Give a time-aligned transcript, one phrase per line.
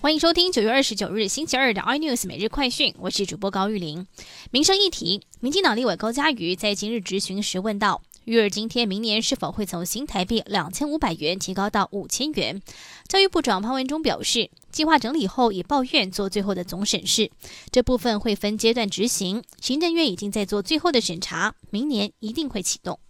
[0.00, 4.06] 欢迎收听九月二十九日星期二的 iNews 每日快讯，我是主播高玉玲。
[4.52, 12.62] 民生议题，民进党立委高嘉瑜在今日质询时问道：育儿津贴明年是否会从新台币两千五百元提高到五千元？
[13.08, 17.32] 教育部长潘文忠表示，计划整理后以报院做最后的总审视，
[17.72, 19.42] 这部分会分阶段执行。
[19.60, 23.00] 行政院已经在做最后的审查，明年一定会启动。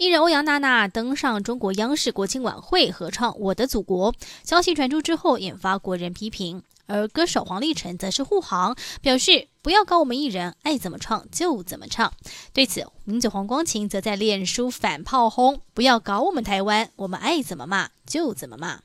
[0.00, 4.10] 艺人欧阳娜娜登上中国央视国庆晚会合唱《我的祖国》，
[4.42, 12.10] 消息传出之后引发国人批评，而歌手黄立成则是护航，表示不要搞我们艺人爱怎么唱就怎么唱。
[12.54, 18.80] 对此，名嘴黄光琴则在脸书反炮轰：不要搞我们台湾，我们爱怎么骂就怎么骂。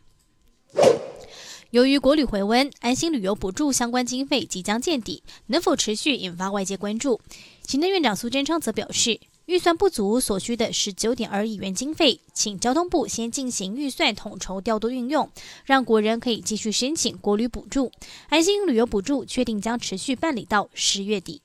[1.70, 7.22] 由于国旅回温，安心旅游补助相关经费即将见底，能否持续引发外界关注？
[7.66, 9.22] 行政院长苏贞昌则表示。
[9.46, 15.30] 预算不足所需的十九点二亿元经费，请交通部先进行预算统筹调度运用，
[15.66, 17.92] 让国人可以继续申请国旅补助。
[18.30, 21.42] 安心旅游补助确定将持续办理到十月底。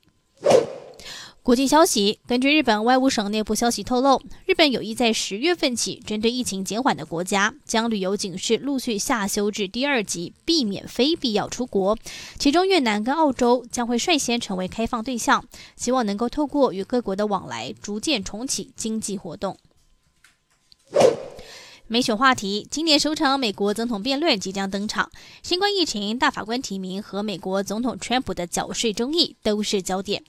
[1.50, 11.98] 国际消息，根据日本外务省内部消息透露，日本有意在十月份起，针对疫情减缓的国家，将旅游警示陆续下修至第二级，避免非必要出国。
[12.38, 19.58] 其中，越南跟澳洲将会率先成为开放对象，希望能够透过与各国的往来，逐渐重启经济活动。
[21.88, 25.10] 美选话题，今年首场美国总统辩论即将登场，
[25.42, 30.22] 新冠疫情、大法官提名和美国总统川普的缴税争议都是焦点。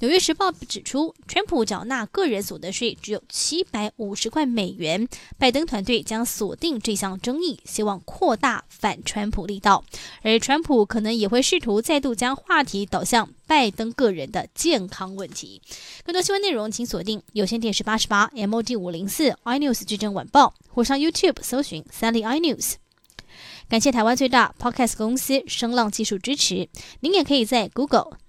[0.00, 5.08] 纽约时报指出，川普缴纳个人所得税只有七百五十块美元。
[5.38, 9.84] 拜登团队将锁定这项争议，希望扩大反川普力道。
[10.22, 15.62] 而川普可能也会试图再度将话题导向拜登个人的健康问题。
[16.04, 22.74] 更多新闻内容，请锁定有线电视八十八 MOD 五零四 iNews 矩阵晚报，或上 YouTube 搜寻三立 iNews。
[23.68, 26.68] 感谢台湾最大 Podcast 公司声浪技术支持。
[26.98, 28.18] 您也可以在 Google。